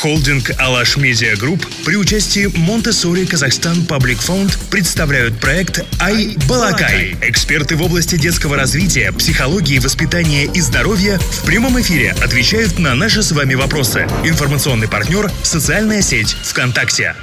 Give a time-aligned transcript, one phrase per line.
[0.00, 7.16] Холдинг «Alash Media Group» при участии Montessori Kazakhstan Public Fund представляют проект «I-BALAQAI».
[7.20, 13.24] Эксперты в области детского развития, психологии, воспитания и здоровья в прямом эфире отвечают на наши
[13.24, 14.06] с вами вопросы.
[14.22, 17.16] Информационный партнер– социальная сеть ВКонтакте.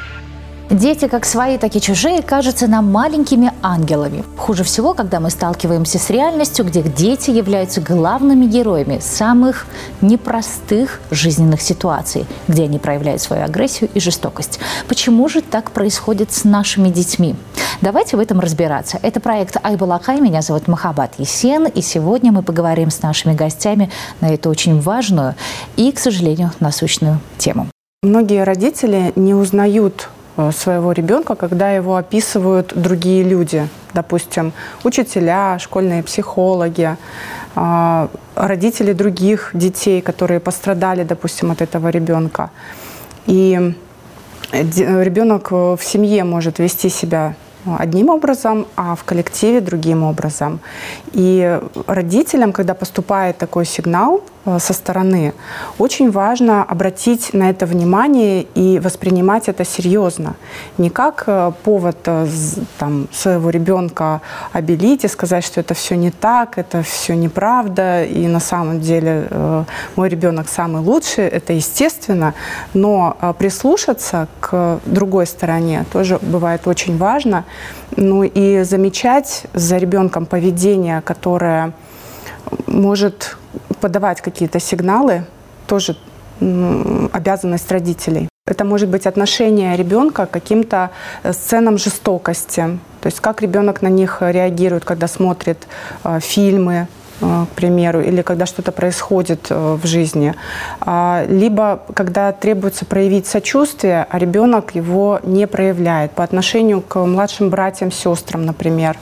[0.70, 4.24] Дети, как свои, так и чужие, кажутся нам маленькими ангелами.
[4.36, 9.68] Хуже всего, когда мы сталкиваемся с реальностью, где дети являются главными героями самых
[10.02, 14.60] непростых жизненных ситуаций, где они проявляют свою агрессию и жестокость.
[14.88, 17.36] Почему же так происходит с нашими детьми?
[17.82, 18.98] Давайте в этом разбираться.
[19.04, 20.20] Это проект Айбалакай.
[20.20, 21.68] Меня зовут Махабат Есен.
[21.68, 25.36] И сегодня мы поговорим с нашими гостями на эту очень важную
[25.76, 27.68] и, к сожалению, насущную тему.
[28.02, 30.10] Многие родители не узнают
[30.52, 34.54] своего ребенка, когда его описывают другие люди, допустим,
[34.84, 36.98] учителя, школьные психологи,
[37.56, 42.50] э, родители других детей, которые пострадали, допустим, от этого ребенка.
[43.26, 43.74] И
[44.52, 47.36] ребенок в семье может вести себя
[47.80, 50.60] одним образом, а в коллективе другим образом.
[51.14, 55.34] И родителям, когда поступает такой сигнал э, со стороны,
[55.80, 60.36] очень важно обратить на это внимание и воспринимать это серьезно.
[60.78, 62.28] Не как э, повод э,
[62.78, 64.22] там, своего ребенка
[64.54, 69.28] обелить и сказать, что это все не так, это все неправда, и на самом деле
[69.96, 72.34] мой ребенок самый лучший, это естественно,
[72.74, 77.46] но прислушаться к другой стороне тоже бывает очень важно,
[77.96, 81.74] ну и замечать за ребенком поведение, которое
[82.68, 83.38] может
[83.82, 85.26] подавать какие-то сигналы,
[85.68, 85.96] тоже
[87.14, 88.30] обязанность родителей.
[88.48, 90.92] Это может быть отношение ребенка к каким-то
[91.24, 92.78] э, сценам жестокости.
[93.02, 95.58] То есть как ребенок на них реагирует, когда смотрит
[96.04, 100.34] э, фильмы, Э, к примеру, или когда что-то происходит э, в жизни,
[100.82, 107.50] а, либо когда требуется проявить сочувствие, а ребенок его не проявляет по отношению к младшим
[107.50, 108.98] братьям, сестрам, например.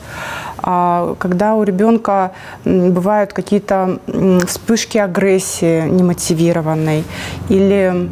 [0.57, 2.31] А, когда у ребенка
[2.65, 3.99] бывают какие-то
[4.47, 7.03] вспышки агрессии немотивированной
[7.49, 8.09] или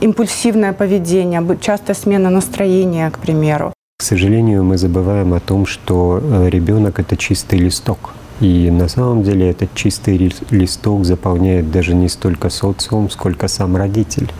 [0.00, 3.72] импульсивное поведение, частая смена настроения, к примеру.
[3.98, 8.10] К сожалению, мы забываем о том, что э, ребенок это чистый листок.
[8.40, 14.30] И на самом деле этот чистый листок заполняет даже не столько социум, сколько сам родитель.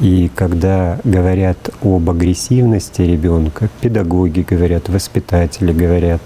[0.00, 6.20] И когда говорят об агрессивности ребенка, педагоги говорят, воспитатели говорят,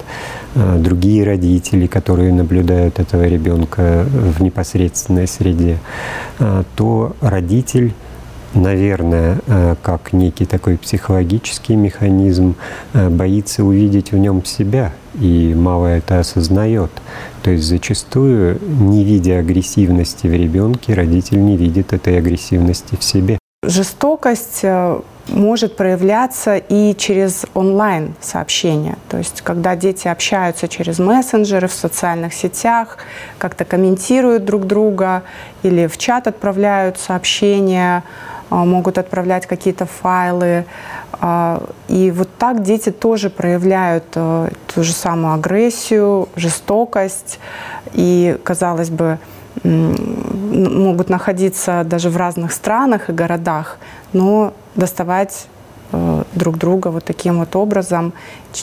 [0.54, 5.78] а, другие родители, которые наблюдают этого ребенка в непосредственной среде,
[6.38, 7.94] а, то родитель
[8.54, 12.54] наверное, а, как некий такой психологический механизм,
[12.92, 16.90] боится увидеть в нем себя и мало это осознает.
[17.42, 23.38] То есть зачастую, не видя агрессивности в ребенке, родитель не видит этой агрессивности в себе.
[23.64, 28.96] Жестокость э, может проявляться и через онлайн-сообщения.
[29.08, 32.98] То есть, когда дети общаются через мессенджеры в социальных сетях,
[33.38, 35.22] как-то комментируют друг друга
[35.62, 38.02] или в чат отправляют сообщения,
[38.50, 40.64] э, могут отправлять какие-то файлы.
[41.22, 47.38] Э, и вот так дети тоже проявляют ту же самую агрессию, жестокость.
[47.94, 49.18] И, казалось бы,
[49.64, 53.78] могут находиться даже в разных странах и городах,
[54.12, 55.46] но доставать
[55.92, 58.12] э, друг друга вот таким вот образом.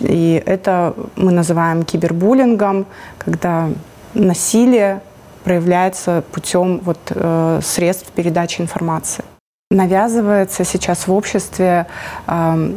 [0.01, 2.85] И это мы называем кибербуллингом,
[3.17, 3.69] когда
[4.13, 5.01] насилие
[5.43, 9.23] проявляется путем вот, э, средств передачи информации.
[9.71, 11.85] Навязывается сейчас в обществе
[12.25, 12.73] э,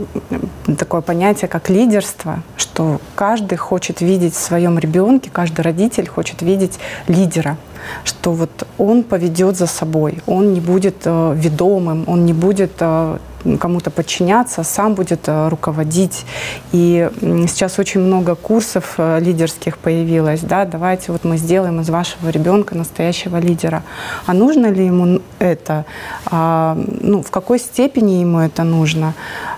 [0.77, 6.79] такое понятие, как лидерство, что каждый хочет видеть в своем ребенке, каждый родитель хочет видеть
[7.09, 7.57] лидера
[8.05, 13.19] что вот он поведет за собой, он не будет э, ведомым, он не будет э,
[13.61, 16.25] кому-то подчиняться, сам будет э, руководить.
[16.73, 20.41] И сейчас очень много курсов э, лидерских появилось.
[20.41, 20.65] Да?
[20.65, 23.83] Давайте вот мы сделаем из вашего ребенка настоящего лидера.
[24.27, 25.85] А нужно ли ему это?
[26.27, 29.15] А, ну, в какой степени ему это нужно?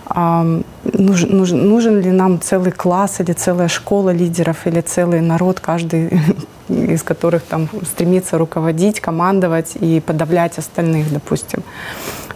[0.07, 0.45] А,
[0.93, 6.21] нужен, нужен, нужен ли нам целый класс или целая школа лидеров или целый народ, каждый
[6.69, 11.63] из которых там стремится руководить, командовать и подавлять остальных, допустим.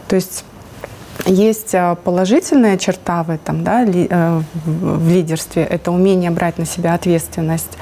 [0.08, 0.44] То есть
[1.26, 6.94] есть а, положительная черта в этом, да, э, в лидерстве, это умение брать на себя
[6.94, 7.78] ответственность.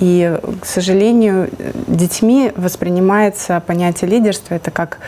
[0.00, 1.50] И, к сожалению,
[1.86, 4.98] детьми воспринимается понятие лидерства это как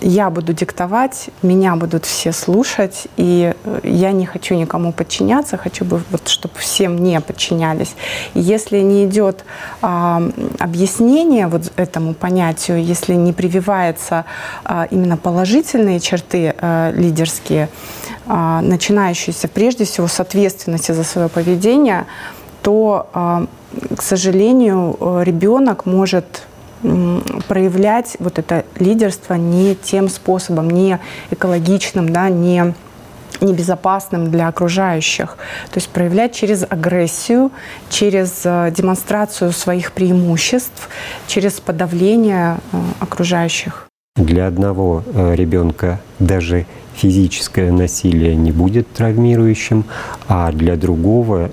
[0.00, 5.84] я буду диктовать, меня будут все слушать, и э, я не хочу никому подчиняться, хочу
[5.84, 7.94] бы, вот, чтобы все мне подчинялись.
[8.34, 9.44] Если не идет
[9.82, 10.22] а,
[10.58, 14.24] объяснение вот этому понятию, если не прививается
[14.64, 17.68] а, именно положительные черты а, лидерские,
[18.26, 22.06] а, начинающиеся прежде всего с ответственности за свое поведение,
[22.62, 23.46] то, а,
[23.94, 26.46] к сожалению, ребенок может
[27.48, 30.98] проявлять вот это лидерство не тем способом, не
[31.30, 32.74] экологичным, да, не
[33.40, 35.36] небезопасным для окружающих.
[35.70, 37.50] То есть проявлять через агрессию,
[37.90, 40.88] через э, демонстрацию своих преимуществ,
[41.26, 43.88] через подавление э, окружающих.
[44.16, 49.84] Для одного э, ребенка даже физическое насилие не будет травмирующим,
[50.28, 51.50] а для другого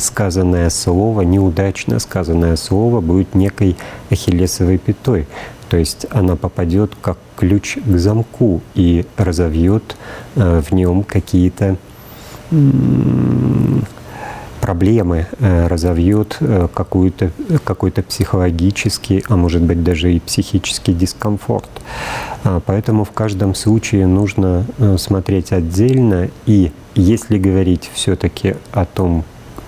[0.00, 3.76] сказанное слово, неудачно сказанное слово будет некой
[4.10, 5.26] ахиллесовой пятой.
[5.68, 9.96] То есть она попадет как ключ к замку и разовьет
[10.34, 11.76] э, в нем какие-то
[14.60, 17.30] проблемы, э, разовьет э, какой-то
[17.64, 21.68] какой психологический, а может быть даже и психический дискомфорт.
[22.44, 24.64] А, поэтому в каждом случае нужно
[24.96, 26.30] смотреть отдельно.
[26.46, 29.24] И если говорить все-таки о том,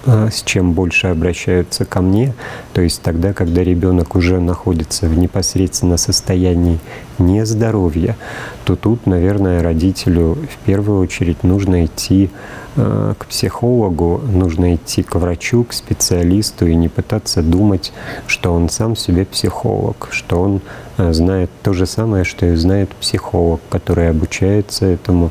[0.07, 2.35] с чем больше обращаются ко мне,
[2.73, 6.79] то есть тогда, когда ребенок уже находится в непосредственно состоянии
[7.19, 8.17] нездоровья,
[8.65, 12.31] то тут, наверное, родителю в первую очередь нужно идти
[12.77, 17.93] а, к психологу, нужно идти к врачу, к специалисту и не пытаться думать,
[18.27, 20.61] что он сам себе психолог, что он
[20.97, 25.31] а, знает то же самое, что и знает психолог, который обучается этому,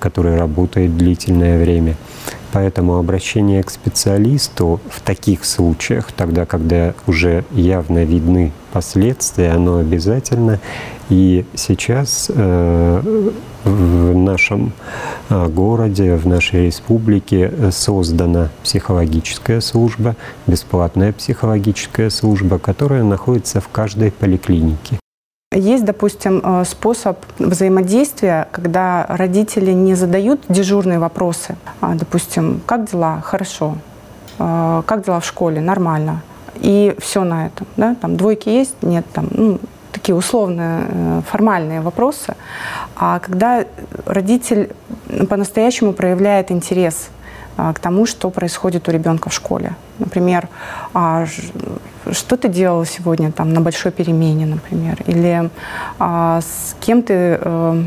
[0.00, 1.94] который работает длительное время.
[2.54, 10.60] Поэтому обращение к специалисту в таких случаях, тогда, когда уже явно видны последствия, оно обязательно.
[11.10, 13.22] И сейчас э,
[13.64, 14.72] в нашем
[15.30, 20.14] э, городе, в нашей республике создана психологическая служба,
[20.46, 25.00] бесплатная психологическая служба, которая находится в каждой поликлинике.
[25.54, 31.56] Есть, допустим, э, способ взаимодействия, когда родители не задают дежурные вопросы.
[31.80, 33.20] А, допустим, как дела?
[33.20, 33.76] Хорошо.
[34.38, 35.60] А, как дела в школе?
[35.60, 36.22] Нормально.
[36.56, 37.66] И все на этом.
[37.76, 37.94] Да?
[37.94, 38.74] Там двойки есть?
[38.82, 39.06] Нет.
[39.12, 39.60] Там, ну,
[39.92, 42.34] такие условные, э, формальные вопросы.
[42.96, 43.64] А когда
[44.06, 44.72] родитель
[45.28, 47.10] по-настоящему проявляет интерес
[47.56, 49.76] к тому, что происходит у ребенка в школе.
[50.00, 50.48] Например,
[50.92, 51.24] а,
[52.12, 55.50] что ты делал сегодня там, на большой перемене, например, или
[55.98, 57.84] а, с кем ты э,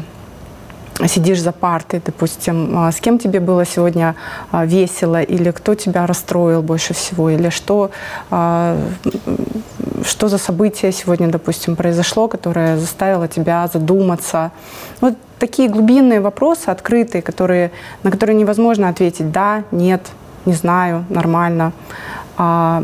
[1.07, 4.15] сидишь за партой, допустим, с кем тебе было сегодня
[4.51, 7.91] весело, или кто тебя расстроил больше всего, или что,
[8.29, 14.51] что за событие сегодня, допустим, произошло, которое заставило тебя задуматься.
[15.01, 17.71] Вот такие глубинные вопросы, открытые, которые,
[18.03, 19.31] на которые невозможно ответить.
[19.31, 20.01] «да», «нет»,
[20.45, 21.73] «не знаю», «нормально».
[22.37, 22.83] А,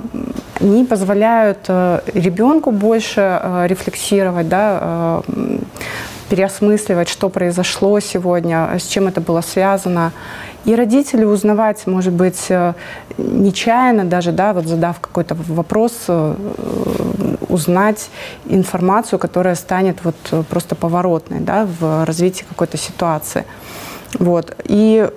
[0.60, 5.58] они позволяют э, ребенку больше э, рефлексировать, да, э,
[6.30, 10.12] переосмысливать, что произошло сегодня, с чем это было связано.
[10.66, 12.50] И родители узнавать, может быть,
[13.18, 16.08] нечаянно даже, да, вот задав какой-то вопрос,
[17.50, 18.10] узнать
[18.46, 20.16] информацию, которая станет вот
[20.50, 23.44] просто поворотной да, в развитии какой-то ситуации.
[24.20, 24.56] Вот.
[24.64, 25.10] И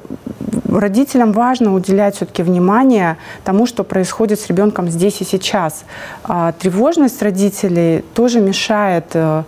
[0.79, 5.85] родителям важно уделять все-таки внимание тому, что происходит с ребенком здесь и сейчас.
[6.25, 9.43] А тревожность родителей тоже мешает э,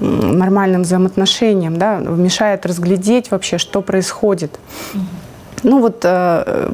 [0.00, 4.58] нормальным взаимоотношениям, да, мешает разглядеть вообще, что происходит.
[5.64, 6.70] Ну вот, э,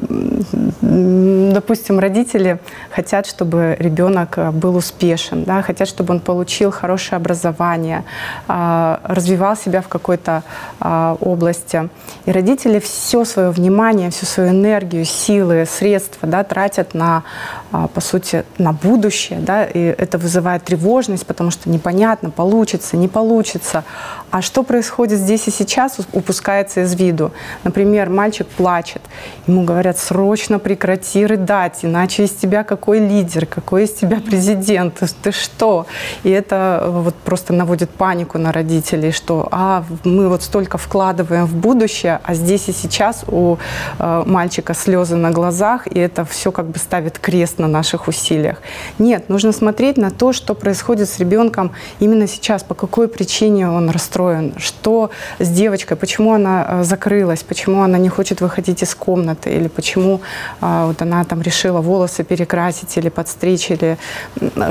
[0.81, 8.03] допустим, родители хотят, чтобы ребенок э, был успешен, да, хотят, чтобы он получил хорошее образование,
[8.47, 10.43] а, развивал себя в какой-то
[10.79, 11.89] а, области.
[12.25, 17.23] И родители все свое внимание, всю свою энергию, силы, средства да, тратят на,
[17.71, 19.39] а, по сути, на будущее.
[19.39, 23.85] Да, и это вызывает тревожность, потому что непонятно, получится, не получится.
[24.31, 27.31] А что происходит здесь и сейчас, упускается из виду.
[27.65, 29.01] Например, мальчик плачет,
[29.45, 35.31] ему говорят, срочно прекрати рыдать, иначе из тебя какой лидер, какой из тебя президент, ты
[35.33, 35.85] что?
[36.23, 41.55] И это вот просто наводит панику на родителей, что а, мы вот столько вкладываем в
[41.55, 43.57] будущее, а здесь и сейчас у
[43.99, 48.61] э, мальчика слезы на глазах, и это все как бы ставит крест на наших усилиях.
[48.97, 53.89] Нет, нужно смотреть на то, что происходит с ребенком именно сейчас, по какой причине он
[53.89, 55.09] расстроен построен, что
[55.39, 60.21] с девочкой, почему она э, закрылась, почему она не хочет выходить из комнаты, или почему
[60.61, 63.97] э, вот она там решила волосы перекрасить или подстричь, или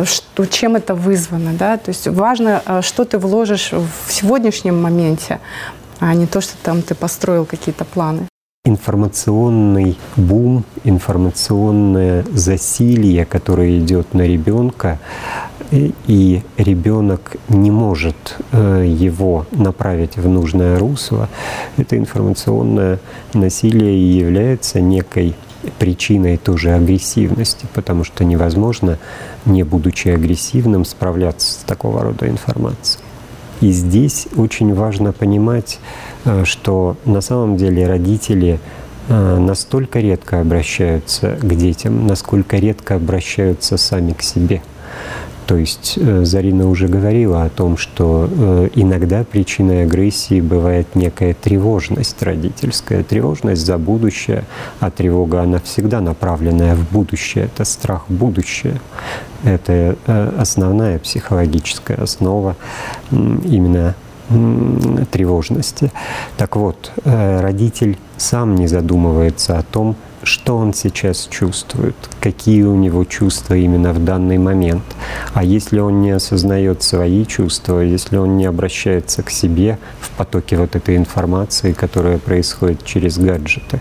[0.05, 1.53] что, чем это вызвано.
[1.59, 1.77] Да?
[1.77, 5.39] То есть важно, что ты вложишь в сегодняшнем моменте,
[6.01, 8.27] а не то, что там ты построил какие-то планы
[8.67, 14.99] информационный бум, информационное засилье, которое идет на ребенка,
[15.71, 21.29] и ребенок не может э, его направить в нужное русло,
[21.77, 22.99] это информационное
[23.35, 25.35] насилие и является некой
[25.79, 28.99] причиной тоже агрессивности, потому что невозможно,
[29.45, 33.05] не будучи агрессивным, справляться с такого рода информацией.
[33.61, 35.79] И здесь очень важно понимать,
[36.25, 38.59] э, что на самом деле родители
[39.09, 44.63] э, настолько редко обращаются к детям, насколько редко обращаются сами к себе.
[45.51, 51.35] То есть э, Зарина уже говорила о том, что э, иногда причиной агрессии бывает некая
[51.35, 54.45] тревожность родительская, тревожность за будущее,
[54.79, 58.81] а тревога, она всегда направленная в будущее, это страх будущее.
[59.43, 62.55] Это э, основная психологическая основа
[63.11, 63.97] именно
[65.11, 65.91] тревожности.
[66.37, 73.05] Так вот, родитель сам не задумывается о том, что он сейчас чувствует, какие у него
[73.05, 74.83] чувства именно в данный момент.
[75.35, 80.57] А если он не осознает свои чувства, если он не обращается к себе в потоке
[80.57, 83.81] вот этой информации, которая происходит через гаджеты,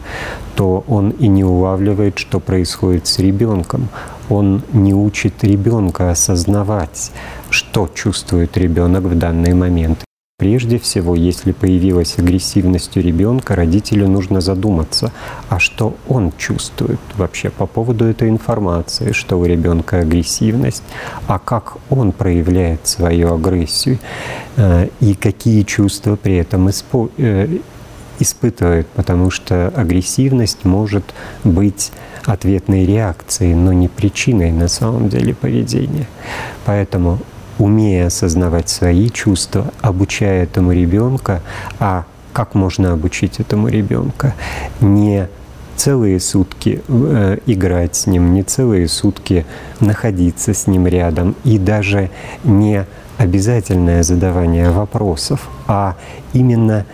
[0.55, 3.89] то он и не улавливает, что происходит с ребенком.
[4.29, 7.11] Он не учит ребенка осознавать,
[7.49, 10.08] что чувствует ребенок в данный момент.
[10.39, 15.11] Прежде всего, если появилась агрессивность у ребенка, родителю нужно задуматься,
[15.49, 20.83] а что он чувствует вообще по поводу этой информации, что у ребенка агрессивность,
[21.27, 23.99] а как он проявляет свою агрессию
[24.55, 27.57] э, и какие чувства при этом э,
[28.19, 31.03] испытывает, потому что агрессивность может
[31.43, 31.91] быть
[32.25, 36.07] ответной реакцией, но не причиной на самом деле поведения.
[36.63, 37.19] Поэтому
[37.59, 41.41] умея осознавать свои чувства, обучая этому ребенка,
[41.79, 44.33] а как можно обучить этому ребенка?
[44.79, 45.27] Не
[45.75, 49.45] целые сутки э, играть с ним, не целые сутки
[49.79, 52.09] находиться с ним рядом, и даже
[52.43, 52.85] не
[53.17, 55.95] обязательное задавание вопросов, а
[56.33, 56.85] именно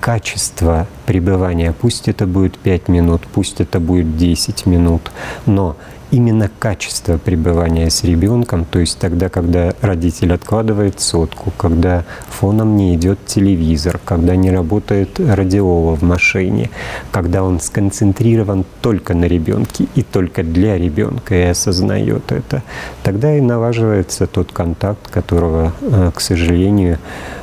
[0.00, 1.74] качество пребывания.
[1.78, 5.10] Пусть это будет 5 минут, пусть это будет 10 минут,
[5.46, 5.76] но
[6.12, 12.94] именно качество пребывания с ребенком, то есть тогда, когда родитель откладывает сотку, когда фоном не
[12.94, 16.70] идет телевизор, когда не работает радиола в машине,
[17.10, 22.62] когда он сконцентрирован только на ребенке и только для ребенка и осознает это,
[23.02, 26.98] тогда и налаживается тот контакт, которого, э, к сожалению,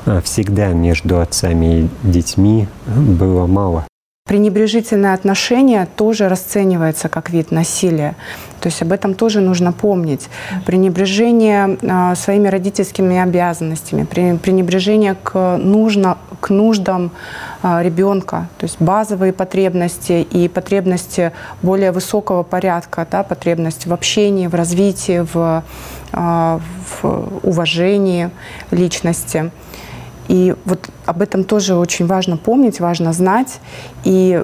[0.05, 3.88] э, всегда между отцами и детьми было мало.
[4.29, 8.15] Пренебрежительное отношение тоже расценивается как вид насилия.
[8.61, 10.29] То есть об этом тоже нужно помнить.
[10.67, 17.09] Пренебрежение э, своими родительскими обязанностями, пренебрежение к, нужно, к нуждам
[17.63, 21.31] э, ребенка, то есть базовые потребности и потребности
[21.63, 25.63] более высокого порядка, да, потребности в общении, в развитии, в,
[26.13, 26.59] э,
[27.01, 28.29] в уважении
[28.69, 29.49] личности.
[30.29, 33.59] И вот об этом тоже очень важно помнить, важно знать.
[34.05, 34.41] И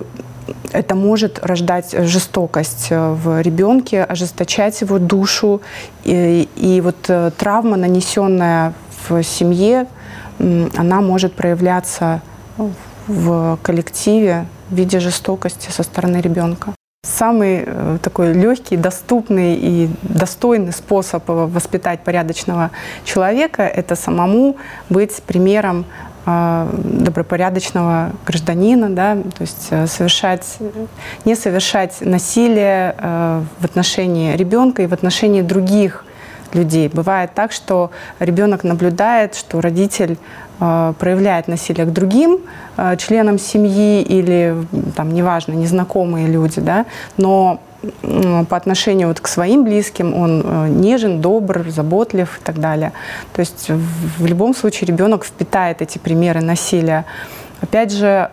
[0.71, 5.61] это может рождать жестокость э, в ребенке, ожесточать его душу.
[6.03, 8.73] И, и вот э, травма, нанесенная
[9.07, 9.87] в семье,
[10.39, 12.21] она может проявляться
[13.07, 16.74] в коллективе в виде жестокости со стороны ребенка.
[17.05, 22.71] Самый э, такой легкий, доступный и достойный способ воспитать порядочного
[23.03, 24.57] человека– это самому
[24.89, 25.85] быть примером
[26.25, 30.57] э, добропорядочного гражданина, да, то есть э, совершать,
[31.25, 32.95] не совершать насилие
[33.59, 36.05] в отношении ребенка и в отношении других
[36.55, 36.89] людей.
[36.89, 40.17] Бывает так, что ребенок наблюдает, что родитель
[40.59, 42.39] э, проявляет насилие к другим
[42.77, 44.55] э, членам семьи или,
[44.95, 46.85] там, неважно, незнакомые люди, да,
[47.17, 47.59] но
[48.01, 52.93] по отношению вот к своим близким он э, нежен, добр, заботлив и так далее.
[53.33, 57.05] То есть в любом случае ребенок впитает эти примеры насилия.
[57.61, 58.31] Опять же,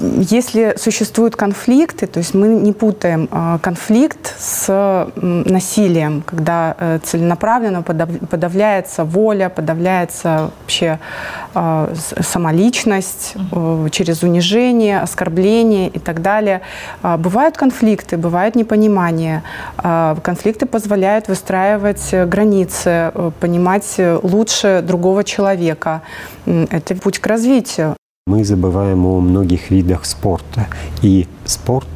[0.00, 7.82] если существуют конфликты, то есть мы не путаем а, конфликт с насилием, когда э, целенаправленно
[7.82, 10.98] подавляется воля, подавляется вообще
[11.54, 16.60] а, самоличность э, через унижение, оскорбление и так далее.
[17.02, 19.42] А, бывают конфликты, бывает непонимание.
[19.76, 26.02] Конфликты позволяют выстраивать границы, э, понимать лучше другого человека.
[26.46, 27.96] Это путь к развитию.
[28.28, 30.66] Мы забываем о многих видах спорта.
[31.00, 31.88] И спорт,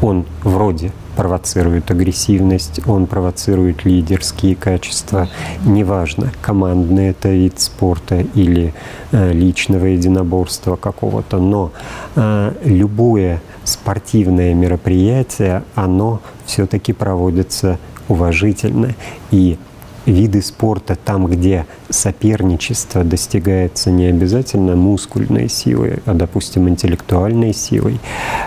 [0.00, 5.28] он вроде провоцирует агрессивность, он провоцирует лидерские качества.
[5.64, 8.72] Неважно, командный это вид спорта или
[9.10, 11.72] э, личного единоборства какого-то, но
[12.14, 18.94] э, любое спортивное мероприятие, оно все-таки проводится уважительно.
[19.32, 19.58] И
[20.06, 27.98] виды спорта, там, где соперничество достигается не обязательно мускульной силой, а, допустим, интеллектуальной силой,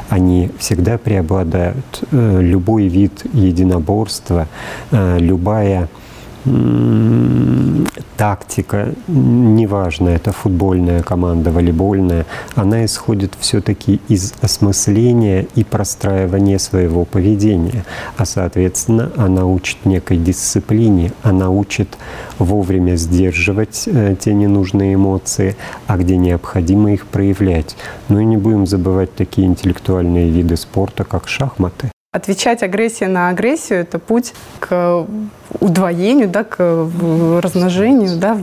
[0.10, 2.04] они всегда преобладают.
[2.12, 4.48] Э, любой вид единоборства,
[4.92, 5.90] э, любая
[8.18, 17.86] тактика, неважно, это футбольная команда, волейбольная, она исходит все-таки из осмысления и простраивания своего поведения.
[18.18, 21.98] А, соответственно, она учит некой дисциплине, она учит
[22.40, 25.56] вовремя сдерживать э, те ненужные эмоции,
[25.88, 27.76] а где необходимо их проявлять.
[28.10, 31.92] Ну и не будем забывать такие интеллектуальные виды спорта, как шахматы.
[32.14, 35.08] Отвечать агрессией на агрессию– это путь к
[35.60, 36.60] удвоению, да, к
[37.42, 38.38] размножению, да,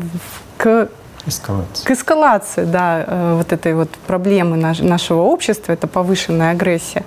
[0.57, 0.89] к
[1.27, 1.87] Эскалация.
[1.87, 7.05] К эскалации, да, э, вот этой вот проблемы нашего общества, это повышенная агрессия.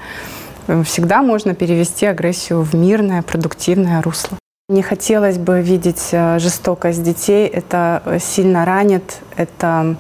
[0.86, 4.38] Всегда можно перевести агрессию в мирное, продуктивное русло.
[4.70, 7.46] Не хотелось бы видеть э, жестокость детей.
[7.48, 9.98] Это сильно ранит, это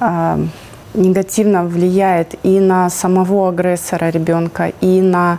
[0.00, 0.46] э,
[0.94, 5.38] негативно влияет и на самого агрессора ребенка, и на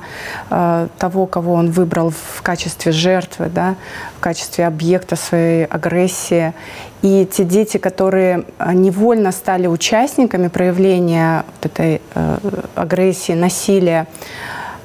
[0.50, 3.76] э, того, кого он выбрал в качестве жертвы, да,
[4.18, 6.54] в качестве объекта своей агрессии.
[7.02, 12.38] И те дети, которые э, невольно стали участниками проявления вот этой э,
[12.76, 14.08] агрессии, насилия,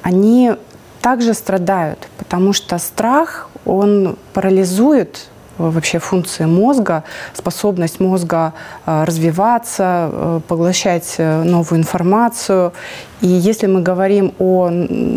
[0.01, 0.53] они
[1.01, 8.53] также страдают, потому что страх, он парализует вообще функции мозга, способность мозга
[8.85, 12.73] э, развиваться, э, поглощать э, новую информацию.
[13.21, 14.69] И если мы говорим о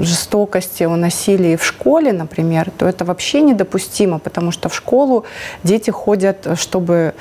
[0.03, 5.25] жестокости, о насилии в школе, например, то это вообще недопустимо, потому что в школу
[5.63, 7.15] дети ходят, чтобы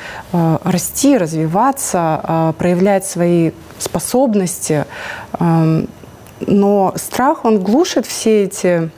[0.63, 4.85] расти, развиваться, проявлять свои способности.
[5.39, 5.87] Эм,
[6.47, 8.89] но страх, он глушит все эти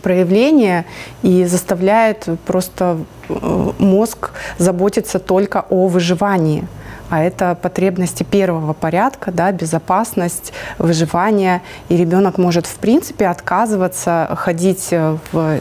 [0.00, 0.84] проявления
[1.22, 6.66] и заставляет просто э, мозг заботиться только о выживании
[7.12, 11.60] а это потребности первого порядка, да, безопасность, выживание.
[11.90, 15.60] И ребенок может, в принципе, отказываться ходить э, в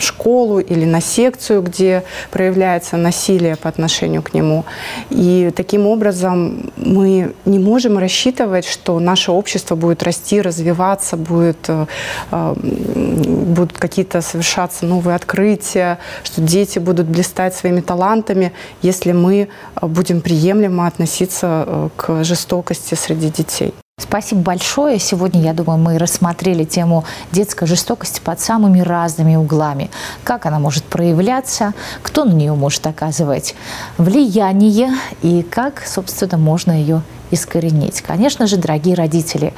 [0.00, 4.64] школу или на секцию, где проявляется насилие по отношению к нему.
[5.10, 11.86] И таким образом мы не можем рассчитывать, что наше общество будет расти, развиваться, будет, э,
[12.32, 19.50] э, будут какие-то совершаться новые открытия, что дети будут блистать своими талантами, если мы
[19.80, 23.74] будем приемлемо относиться э, к жестокости среди детей.
[24.00, 24.98] Спасибо большое.
[24.98, 29.90] Сегодня, я думаю, мы рассмотрели тему детской жестокости под самыми разными углами.
[30.24, 33.54] Как она может проявляться, кто на нее может оказывать
[33.98, 38.00] влияние и как, собственно, можно ее искоренить.
[38.02, 39.52] Конечно же, дорогие родители,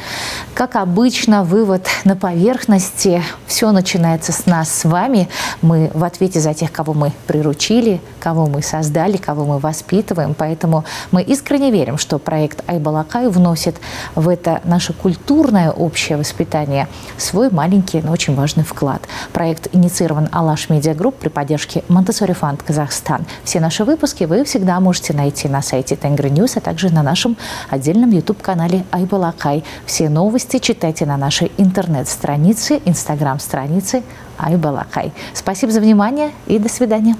[0.55, 3.23] как обычно, вывод на поверхности.
[3.47, 5.29] Все начинается с нас с вами.
[5.61, 10.35] Мы в ответе за тех, кого мы приручили, кого мы создали, кого мы воспитываем.
[10.35, 13.77] Поэтому мы искренне верим, что проект I-BALAQAI вносит
[14.15, 19.03] в это наше культурное общее воспитание свой маленький, но очень важный вклад.
[19.33, 23.25] Проект инициирован Alash Media Group при поддержке Montessori Fund Kazakhstan.
[23.45, 27.37] Все наши выпуски вы всегда можете найти на сайте Tengri News, а также на нашем
[27.71, 29.65] отдельном YouTube-канале Айбалакай.
[29.87, 34.03] Все новости читайте на нашей интернет-странице, инстаграм-странице
[34.39, 35.13] Айбалакай.
[35.35, 37.17] Спасибо за внимание и до свидания.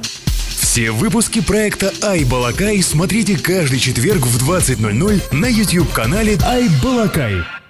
[0.73, 7.62] Все выпуски проекта Айбалакай смотрите каждый четверг в 20.00 на YouTube-канале Айбалакай.